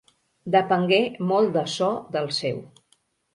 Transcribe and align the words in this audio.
Despengué 0.53 0.99
molt 1.33 1.51
de 1.59 1.65
ço 1.75 1.91
del 2.17 2.31
seu. 2.39 2.59